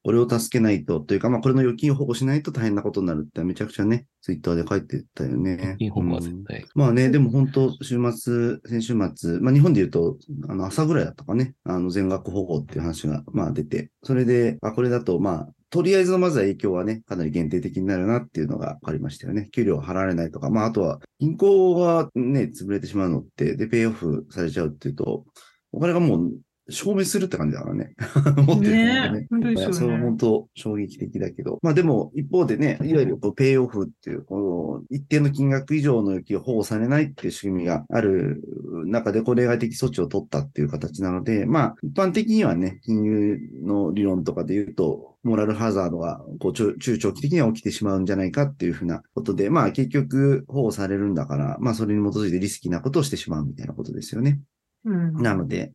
[0.03, 5.75] これを助けないと、というか、まあこれの預金を保護しないと大変なことになるってめちゃくちゃね、ツイッターで書いてたよね。
[5.79, 6.65] いい本はうん絶対。
[6.75, 19.49] まあね、でも本当、週末、先週末、まあ日本で言うと、あの朝ぐらいだったかね、あの全額保護っていう話が、まあ出て、それで、あ、これだと、まあ、とりあえずのまずは影響はね、かなり限定的になるなっていうのが分かりましたよね。
[19.51, 25.25] 給料払われないとか、まああとは、銀行がね、潰れてしまうのって、で、ペイオフされちゃうっていうと、
[25.73, 26.31] お金がもう
[26.69, 27.93] 消滅するって感じだからね。
[28.45, 28.73] 持ってるので
[29.21, 31.59] ね本当ですよねそれは本当衝撃的だけど。
[31.61, 38.43] まあでも、一方でね、いわゆるこうペイオフっていう、この一定の金額以上の預金を保護されないっていう仕組みがある
[38.85, 54.39] 中で、こう例外的措置を取ったっていう形なので、まあ、一般的にはね、金融の理論とかで言うと、モラルハザードがこう中中長期的には起きてしまうんじゃないかっていうふうなことで、まあ結局保護されるんだから、まあそれに基づいてリスキーなことをしてしまうみたいなことですよね。
[54.85, 55.73] うんなので、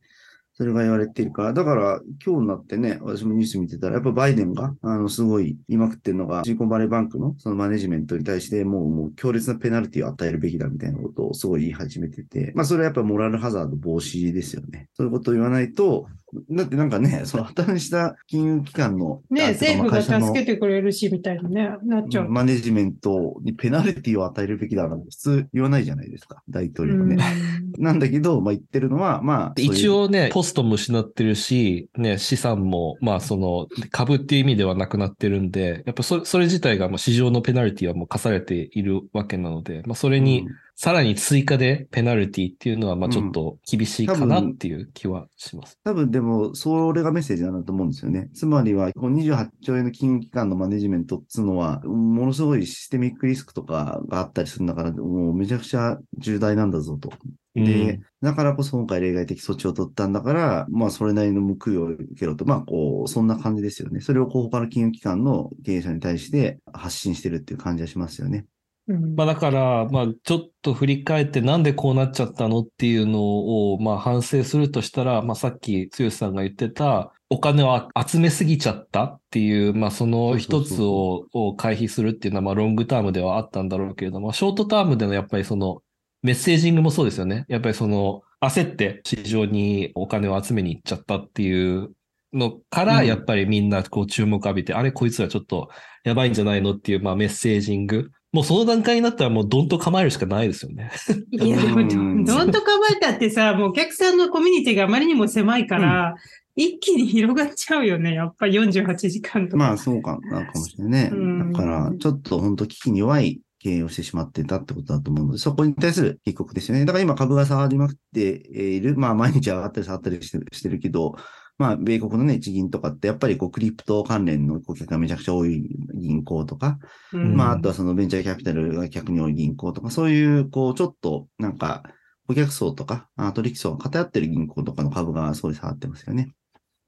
[0.54, 14.88] それが言われているから、だから今日になってね、私もニュース見てたら、やっぱバイデンが、あの、すごい言いまくってるのが、シリコンバレーバンクのそのマネジメントに対して、もう、もう強烈なペナルティを与えるべきだみたいなことをすごい言い始めてて、まあそれはやっぱモラルハザード防止ですよね。
[14.94, 16.06] そういうことを言わないと、
[16.50, 22.28] だってなんかね、その破綻した金融機関の、ね、あ政府が助けてくれるし、みたいなね、なっちゃう。
[22.28, 27.18] マネジメントにペナルティを与えるべきだなんて普通言わないじゃないですか、大統領はね。
[27.78, 29.54] なんだけど、まあ言ってるのは、まあ。
[29.54, 45.78] で一応ね、ポストも失ってるし、ね、資産も、まあその、株っていう意味ではなくなってるんで、やっぱそれ、それ自体がもう市場のペナルティはもう課されているわけなので、まあそれに、さらに追加でペナルティっていうのは、まあちょっと厳しいかなっていう気はします。
[45.84, 48.28] 多分でも、それがメッセージだなと思うんですよね。
[48.34, 57.12] つまりは、この28兆円の金融機関のマネジメントっていうのは、ものすごいシステミックリスクとかがあったりするんだから、もうめちゃくちゃ重大なんだぞと。
[57.54, 62.44] で、だからこそ今回例外的措置を取ったんだから、まあそれなりの報いを受けろと。
[62.44, 64.00] まあこう、そんな感じですよね。
[64.00, 68.46] それをこう他の金融機関の経営者に対して発信してるっていう感じはしますよね。
[68.88, 85.82] うんまあだから、まあちょっと振り返ってなんでこうなっちゃったのっていうのを、まあ反省するとしたら、まあさっき剛さんが言ってた、お金を集めすぎちゃったっていう、まあその一つをを回避するっていうのは、まあロングタームではあったんだろうけれども、ショートタームでのやっぱりその
[86.22, 87.44] メッセージングもそうですよね。
[87.48, 91.90] やっぱりその焦って市場にお金を集めに行っちゃったっていう
[92.32, 95.68] のから、うんやっぱりみんなこう注目浴びて、あれこいつらちょっと
[96.04, 96.72] やばいんじゃないの？
[96.72, 98.10] っていう、まあメッセージング。
[98.32, 100.90] もうその段階になったらもうどんと構えるしかないですよね。
[101.30, 106.14] いや、でも、うんどんと構えたってさ、もうお客さんのコミュニティがあまりにも狭いから、
[106.56, 108.14] 一気に広がっちゃうよね。
[108.14, 109.56] やっぱ48時間とか。
[109.58, 111.10] まあそうかなのかもしれないね。
[111.12, 116.84] うんだから、ちょっと本当危機に弱い経営をしてしまってたってことだと思うので、そこに対する警告ですよね。
[116.84, 118.96] だから今株が下がりまくっている。
[118.96, 121.14] まあ毎日上がったり下がったりしてるしてるけど、
[121.58, 126.78] まあ米国のね、地銀とかってやっぱりこうクリプト関連の顧客がめちゃくちゃ多い銀行とか、
[127.12, 131.84] うんまああとはそのベンチャーキャピタルが客に多い銀行とか、そういうこうちょっとなんか
[132.26, 136.32] 顧客層とか、あ取引層が偏ってる銀行とかの株がすごい下がってますよね。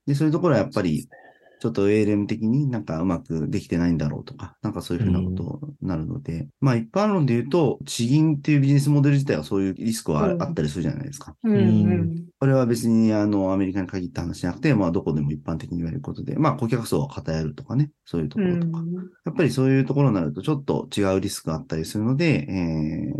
[0.05, 1.07] で、そういうところはやっぱり、
[1.65, 11.35] ちょっと ALM 的になんかうまくできてないんだろうとか、なんかそういうふうなことになるので、まあ一般論で言うと、地銀っていうビジネスモデル自体はそういうリスクはうんあったりするじゃないですか。
[11.43, 18.83] うんうんこれは別にあのアメリカに限った話じゃなくて、まあどこでも一般的に言われることで、まあ顧客層が偏るとかね、そういうところとか。
[19.25, 23.13] やっぱりそういうところになるとちょっと違うリスクがあったりするので、え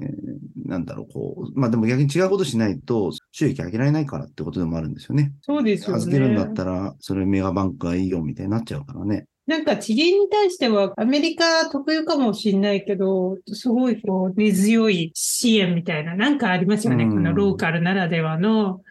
[0.67, 5.33] ー、なんだろう、こう、まあでも逆に違うことしないと収益上げられないからってことでもあるんですよね。
[5.41, 5.97] そうですよね。
[5.97, 9.25] 預けるんだったら、それメガバンクがいいよみたいになっちゃうからね。
[9.47, 17.03] なんか地銀に対してはアメリカ特有かもしれないけど、すごいこう根強い支援みたいな、なんかありますよね。
[17.03, 18.81] うんこのローカルならではの、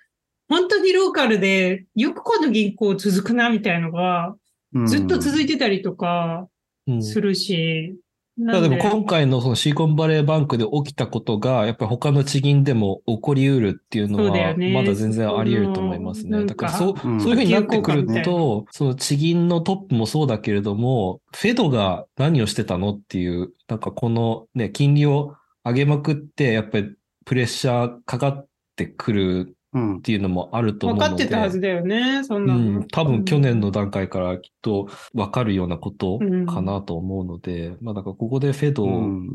[0.49, 4.37] 本当にローカルでよくこの銀行続くなみたいのが
[4.75, 6.49] うんずっと続いてたりとか
[6.87, 7.97] うんするし、
[8.37, 8.69] で。
[8.69, 16.31] も今回のそのシリコンバレーバンクで起きたことが、やっぱり他の地銀でも起こりうるっていうのはまだ全然あり得ると思いますね。
[16.33, 26.95] そのだからそう、うんそういうふうになってくると、その地銀のトップもそうだけれども、フェドが何をしてたのっていう、なんかこのね、金利を上げまくって、やっぱり
[27.25, 30.01] プレッシャーかかってくるうんっ。
[30.03, 31.11] ていうのもあると思うので。
[31.11, 32.81] 分かってたはずだよね、そんなうの。
[32.81, 38.87] ん、多分去年の段階からきっと分かるようなことかなと思うので、まあだからここでフェド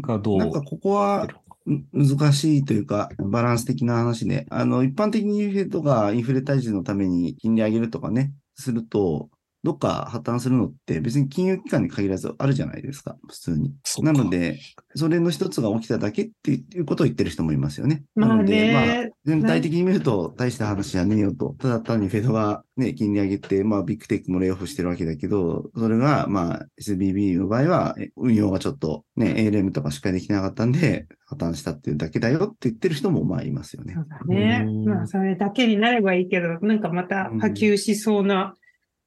[0.02, 1.28] がどう、なんかここは
[1.69, 9.30] ん難しいというか、バランス的な話で、あの、一般的にフェットがインフレ退治のために金利上げるとかね、すると、
[9.63, 13.74] どっか破綻するのって別に金融機関に限らずあるじゃないですか、普通に。
[14.02, 14.60] なので、
[14.95, 18.04] それの一つが起きただけっていうことを言ってる人もいますよね。
[18.15, 21.56] まあなので、まあね、全体的に見ると大した話じゃねえよと。
[21.60, 34.02] ただ単にフェドがね、金利上げて、まあビッグテックもレイオフしてるわけだけど、それがまあ SBB の場合はえ運用がちょっとね、ALM とかしっかりできなかったんで破綻したっていうだけだよって言ってる人もまあいますよねそ。
[34.02, 34.63] うだね。
[34.65, 38.56] うんまあ、それだけになればいいけど、なんかまた波及しそうな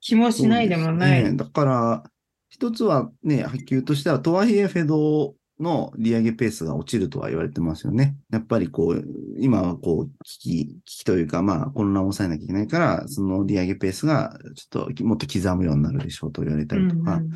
[0.03, 1.25] 気もしないでもない。
[1.25, 2.03] ねだから、
[2.51, 8.17] 一つはね、波及としては、とはいえフェドの利上げペースが落ちるとは言われてますよね。
[8.31, 9.05] やっぱりこう、
[9.38, 17.31] 今はこう、危機、危機というか、まあ、混乱を抑えなきゃいけないから、その利上げペースがちょっともっと刻むようになるでしょうと言われたりとか、うん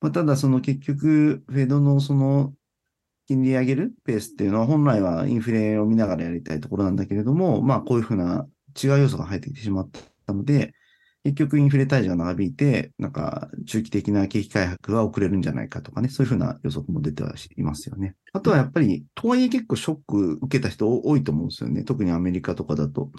[0.00, 2.54] まあ、ただその結局、フェドのその
[3.28, 8.46] 金利上げるペースっていうのは本来はインフレを見ながらやりたいところなんだけれども、まあこういうふうな
[8.82, 9.90] 違う要素が入ってきてしまっ
[10.26, 10.72] たので、
[11.24, 18.14] 結局インフレ退治が長引いて、なんか中期的な景気回復が遅れるんじゃないかとかね、そういうふうな予測も出てはいますよね。
[18.32, 21.84] あとはやっぱり、とはいえ結構ショック受けた人多いと思うんですよね。
[21.84, 23.10] 特にアメリカとかだと。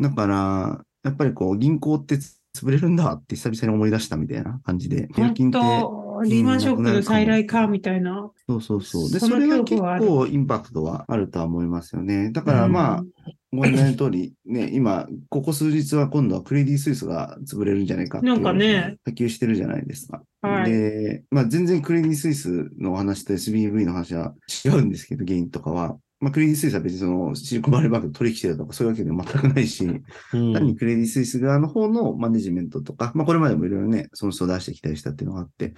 [0.00, 2.16] だから、やっぱりこう銀行って
[2.54, 8.30] 潰れるんだって久々に思い出したみたいな感じで、本って当、リーマンショックの再来か、みたいな。
[8.48, 9.10] そうそうそう。
[9.10, 12.30] で、それは結構インパクトはあるとは思いますよね。
[12.30, 13.04] だからまあ、
[13.52, 18.98] ご案内の通り、ね、今、ここ数日は今度はクレディ・スイスが潰れるんじゃないかっていうなんかね。
[19.06, 20.22] 波及してるじゃないですか。
[20.42, 20.70] はい。
[20.70, 24.34] で、まあ全然クレディ・スイスのお話と SBV の話は
[24.64, 25.96] 違うんですけど、原因とかは。
[26.20, 30.52] まあクレディ・スイスは別にそのシリコンバレーバンクと取引してるとかそういうわけでは全くないし、うん。
[30.52, 35.72] 単にクレディ・スイス側の方のマネジメントとか、まあこれまでもいろいろね、損失を出してきたりしたっていうのがあって、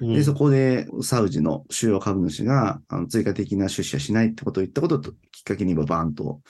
[0.00, 0.14] うん。
[0.14, 6.40] で、そこでサウジの主要株主があの追加的な出資はしないってことを言ったことときっかけにバーンと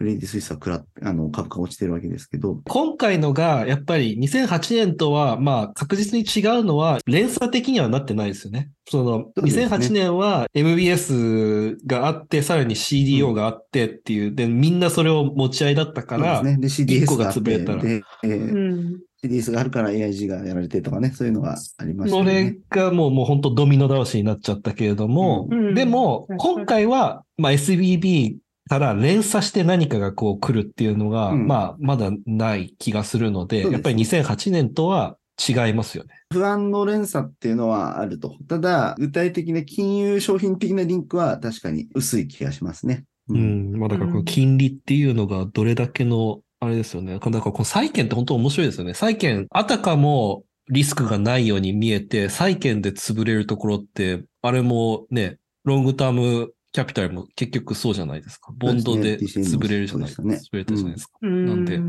[0.00, 8.70] クレディ・スイスはくらあの株価が落ちてるわけですけど、今回のが、やっぱり2008年とは、まあ確実に違うのは、連鎖的にはなってないですよね。
[8.88, 9.04] その、
[9.36, 16.86] そうですね2008年は MBS があって、さらに CDO があってっていう、で、みんなそれを持ち合いだったから、そうですね。
[16.86, 19.00] で、CDS が潰れたらで、えうーん。
[19.22, 22.32] CDS があるから AIG がやられてとかね、そういうのがありましたね。
[22.32, 28.36] れがもう、もう本当ドミノ倒しになっちゃったけれども、うんでも今回は、まあ SBB
[28.70, 36.10] から連鎖して何かがこう来るっていうのが、うんまあまだない気がするので、ですやっぱり2008年とは違いますよね。
[36.32, 38.36] 不安の連鎖っていうのはあると。
[38.46, 43.06] ただ、具体的な金融商品的なリンクは確かに薄い気がしますね。
[43.28, 43.36] う。
[43.36, 43.72] ん。
[43.76, 47.14] まあだからこの金利っていうのがどれだけの、あれですよね。
[47.14, 48.94] だからこの債券って本当面白いですよね。
[48.94, 58.52] 債券、あたかもリスクがないように見えて、債券で潰れるところって、あれもね、ロングタームキャピタルも結局そうじゃないですか。
[58.56, 60.22] ボンドで潰れるじゃないですか。
[60.22, 61.12] ね潰れたじゃないですか。
[61.22, 61.80] うんなんで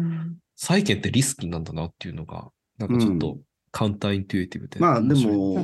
[0.55, 3.39] 債券ってリスキーなんだなっていうのが、なんかちょっと
[3.71, 4.79] カウンターインテュイティブで。
[4.79, 5.63] まあでも。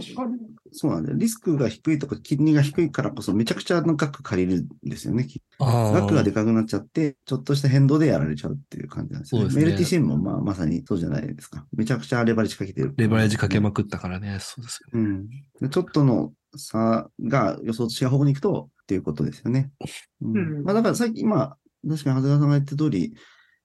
[0.74, 1.18] そうなんだよ。
[1.18, 5.28] リスクが低いとか金利が低いからこそめちゃくちゃな額借りるんですよね。
[5.60, 9.50] 額がでかくなっちゃって、ちょっとした変動でやられちゃうっていう感じなんですよね。
[9.50, 11.66] そうですねメルティシンもまあまさにそうじゃないですか。
[11.74, 12.94] めちゃくちゃレバレッジかけてる。
[12.98, 14.40] レバレッジかけまくったからね。
[14.42, 15.06] そうですよね。
[15.06, 15.30] うん。
[15.62, 19.72] でちょっとの差が予想と違う方向に行くとっていうことですよね。
[20.22, 23.14] うんうんまあだからさっき今、確かに長谷川さんが言った通り、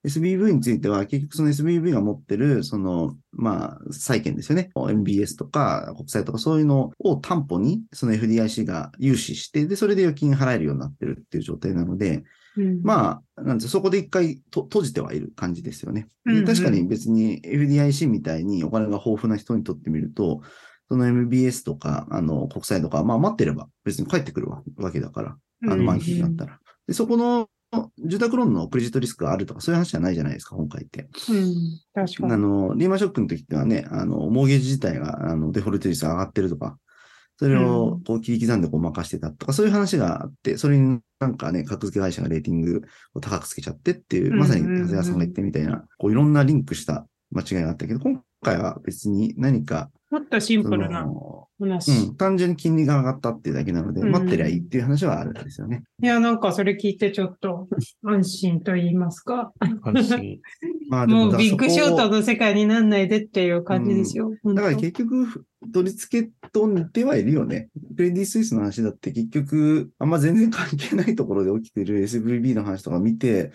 [0.05, 4.69] SBV については結局その SBV が持ってる、その、まあ、債券ですよね。
[4.75, 12.23] MBS とか国債とかそういうのを担保に、その FDIC が融資して、で、それで預金払えるようになってるっていう状態なので、
[12.57, 16.09] うんまあ、なんですそこで一回と閉じてはいる感じですよね。
[16.45, 20.41] 確かに別に FDIC みたいにお金が豊富な人にとってみると、
[20.93, 26.59] その MBS とか、あの、国債とか、まあ待ってれば別に帰ってくるわわけだから、あの満期になったら。
[26.87, 27.49] で、そこの
[28.05, 31.09] 住宅ローンのクレジットリスクがあるとか、そういう話じゃないじゃないですか、今回って。
[31.29, 31.55] うん。
[31.95, 32.33] 確かに。
[32.33, 36.77] あの、リーマンショックの時ってはね、あの、モーゲージ自体が、あの、デフォルト率が上がってるとか、
[37.37, 42.83] それをこう切り刻んでごまかしてたとか、そういう話があって、それになんかね、格付け会社がレーティング
[43.15, 51.91] を高くつけちゃってっていう、まさに長谷川さんが言ってみたいな、こういろんなリンクした間違いがあったけど、今回は別に何か、もっとシンそプルなの、話。
[51.91, 55.81] うん、単純に金利が上がったっていうだけなので、うん待ってりゃいいっていう話はあるんですよね。
[56.03, 57.67] いや、なんかそれ聞いてちょっと
[58.05, 59.53] 安心と言いますか。
[59.81, 60.39] 安心。
[60.87, 64.29] まあでもうビッグショートの世界になんないでっていう感じですよ。
[64.45, 67.69] だから本結局、取り付けと似てはいるよね。
[67.95, 73.51] クレディ・スイスの話だって結局、あんま全然関係ないところで起きてる SVB の話とか見て、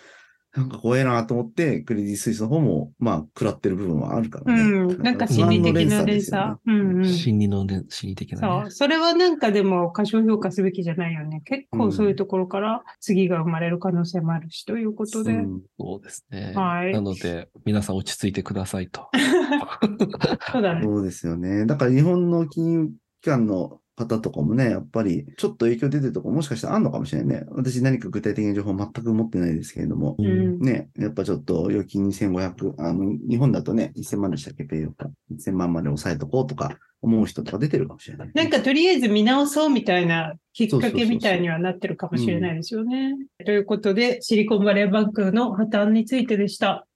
[0.57, 4.63] なんか怖いなと思って、クレディ・スイスの方も、まあ、食らってる部分はあるから当ね。
[4.63, 5.03] うん。
[5.03, 6.57] なんか心理的な連鎖。
[6.67, 7.05] うんうん。
[7.05, 8.71] 心理の連、心理的なねそう。。
[8.71, 11.43] それはなんかでも過小評価すべきじゃないよね。
[11.45, 15.33] 結構そういうところから次が生まれる可能性もあるし、ということで。
[15.33, 16.53] うんそうですね。
[16.57, 19.09] はいなので、皆さん落ち着いてくださいと。
[20.51, 20.83] そうだね。
[20.83, 21.67] そうですよね。
[21.67, 22.91] だから日本の金融
[23.21, 27.47] 機関の方とかもね、やっぱりちょっと影響出てるとこもしかしたらあんのかもしれないね。
[27.51, 30.15] 私何か具体的な情報全く持ってないですけれども。
[30.19, 30.61] うん。
[30.61, 35.11] ね、やっぱちょっと預金2500、あの、日本だとね、1000万でしたっけ、ペイヨか。
[35.33, 38.31] 1000万まで抑えとこうとか思う人とか出てるかもしれない。
[38.33, 43.15] なんかとりあえず見直そうみたいなきっかけみたいにはなってるかもしれないですよね。
[43.45, 46.87] ということで、シリコンバレーバンクの破綻についてでした。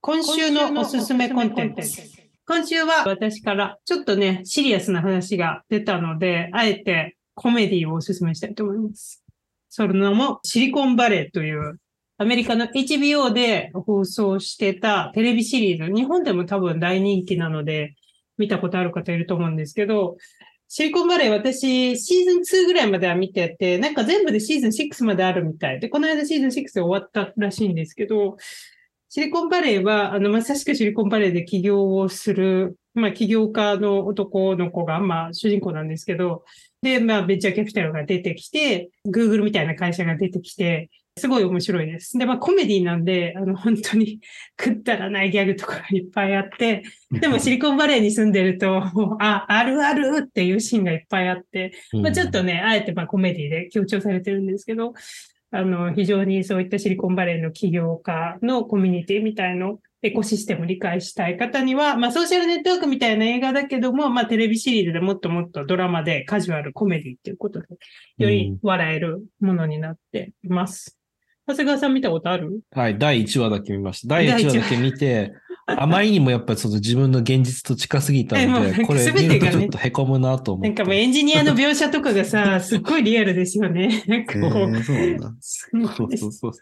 [0.00, 2.17] 今週のおすすめコンテンツ。
[2.48, 9.22] 今週は私からちょっとね、シリアスな話が出たので、あえてコメディをおすすめしたいと思います。
[9.68, 11.78] その名もシリコンバレーという
[12.16, 15.92] アメリカの HBO で放送してたテレビシリーズ。
[15.92, 17.94] 日本でも多分大人気なので、
[18.38, 20.16] 見たことある方いると思うんですけど、
[20.68, 28.38] シリコンバレー私シーズン2ぐらいまでは見てて、なんか全部でシーズン6まであるみたいで、この間シーズン6で終わったらしいんですけど、
[29.10, 36.44] シリコンバレーは、あの、まさしくシリコンバレーで起業をする、まあ、起業家の男の子が、まあ、主人公なんですけど、
[36.82, 42.18] で、まあ、ベンチャーキャピタルが出てきて、Google みたいな会社が出てきて、すごい面白いです。
[42.18, 44.20] で、まあ、コメディなんで、あの、本当に
[44.56, 54.92] くったらないギャグとかがいっぱいあって、でも シリコンバレーに住んでると、もうあ、あるあるっていうシーンがいっぱいあって、まあ、ちょっとね、あえてまあコメディで強調されてるんですけど、
[55.50, 67.66] あの、非常にそういったシリコンバレーの起業家のコミュニティみたいの、エコシステムを理解したい方には、まあ、ソーシャルネットワークみたいな映画だけども、まあ、テレビシリーズでもっともっとドラマでカジュアルコメディっていうことで、
[68.18, 70.97] より笑えるものになっています。
[71.48, 72.60] 長谷川さん見たことある？
[72.72, 74.08] はい、第1話だけ見ました。
[74.16, 75.32] 第第一話1話だけ見て、
[75.66, 80.68] あまりにもやっぱりその自分の現実と近すぎたので、これ見るとちょっと凹むなと思って。
[80.68, 84.04] なんかもうエンジニアの描写とかがさ、 すっごいリアルですよね。
[84.06, 85.34] なんかえこう、ー、そうなんだ。
[85.40, 86.52] そうそうそう。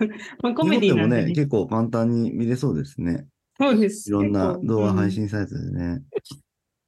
[0.43, 1.23] まあ、コメディなんでね。
[1.23, 3.27] もね、結構簡単に見れそうですね。
[3.59, 4.09] そうです。
[4.09, 6.03] いろんな動画配うん信サイトでね。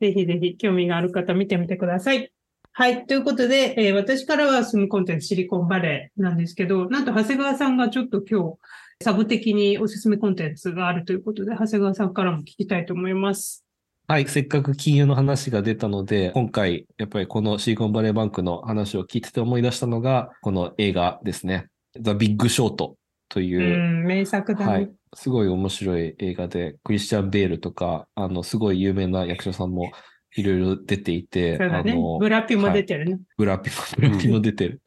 [0.00, 2.30] ぜひぜひ興味がある方見てみてください。
[2.78, 3.06] はい。
[3.06, 8.58] ということで、えー私からはそのコンテンツシリコンバレーなんですけど、なんと長谷川さんがちょっと今日、
[9.02, 13.64] サブ的におすすめコンテンツがあるということで、長谷川さんからも聞きたいと思います。
[14.06, 21.66] はい、せっかく金融の話が出たので、今回、やっぱりこのシリコンバレーバンクの話を聞いてて思い出したのが、この映画ですね。
[21.98, 22.96] The Big Short と
[23.34, 24.72] ういう、ん、名作だね。
[24.72, 24.90] はい。
[25.14, 29.90] すごい面白い映画で、クリスチャン・ベールとか、あの、すごい有名な役者さんも
[30.36, 32.18] いろいろ出ていて、ねあの。
[32.18, 33.20] ブラピも出てるね。
[33.36, 34.82] ブラピも、 ブラピも出てる。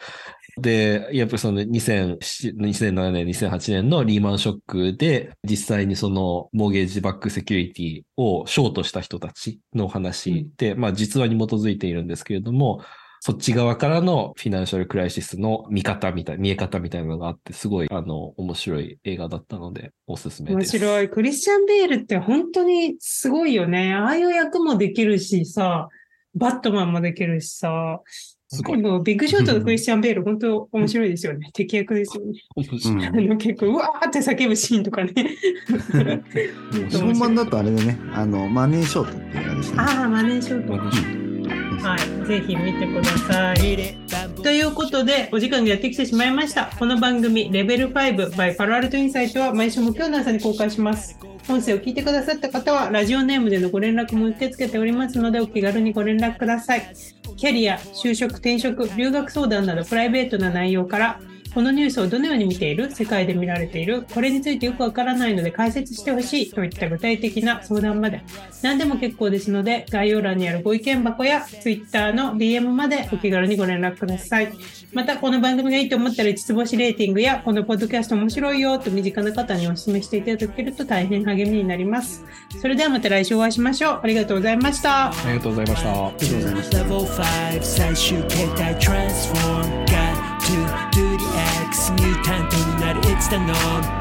[0.57, 2.17] で、やっぱりその2007
[2.57, 12.81] 2007年、2008年のリーマンショックで、実際にそのモーゲージバックセキュリティをショートした人たちのお話で、まあ実話に基づいているんですけれども、
[13.23, 20.75] そっち側からのフィナンシャルクライシスの見方みたい、見え方みたいなのがあって、すごい、あの、面白い映画だったので、おすすめです。
[20.77, 21.09] 面白い。
[21.09, 23.93] クリスチャン・ベールって本当にすごいよね。
[23.93, 25.87] ああいう役もできるしさ、
[26.33, 28.01] バットマンもできるしさ、
[28.47, 28.81] すごい。
[28.81, 31.51] でもビッグショートとクリスチャン・ベール本当面白いですよね。
[31.53, 32.33] 敵役ですよね。
[32.55, 33.05] 面白い。
[33.05, 35.13] あの結構、うわーって叫ぶシーンとかね。
[36.89, 39.99] 日本版だとあれでね、あの、マネーショートっていう映画でしたね。
[39.99, 41.20] ああ、マネーショート。
[41.81, 42.27] はい。
[42.27, 43.95] ぜひ見てください。
[44.43, 46.71] ということで、お時間がやってきてしまいました。
[46.77, 51.17] この番組、レベル5 by パロアルトインサイトは毎週木曜の朝に公開します。
[51.49, 56.93] 音声を聞いてくださった方は、ラジオネームでのご連絡も受け付けておりますので、お気軽にご連絡ください。
[57.35, 61.19] キャリア、就職、転職、留学相談などプライベートな内容から、
[61.53, 62.89] このニュースをどのように見ている？
[62.91, 64.03] 世界で見られている？
[64.13, 68.23] これについてよくわからないので解説してほしいといった具体的な相談まで。
[68.61, 74.51] 何でも結構ですので概要欄にあるご意見箱や Twitter の DM までお気軽にご連絡ください。
[74.93, 82.23] またこの番組がいいと思ったら5つ星レーティングやこのポッドキャスト面白いよと身近な方にお勧めしていただけると大変励みになります。
[82.61, 83.99] それではまた来週お会いしましょう。
[84.03, 85.09] ありがとうございました。
[85.09, 86.07] ありがとうございました。
[86.07, 86.63] ありがとうございま
[87.95, 89.60] した。
[93.31, 94.00] The norm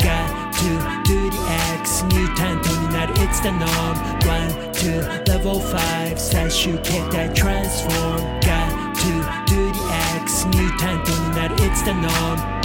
[2.30, 3.96] X ミュータントになる It's the norm
[4.26, 9.10] One, two, level 5最終形態 Transform Got to
[9.46, 9.80] do the
[10.22, 12.59] X ミュータントになる It's the norm